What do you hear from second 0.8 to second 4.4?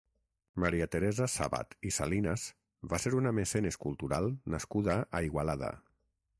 Teresa Sàbat i Salinas va ser una mecenes cultural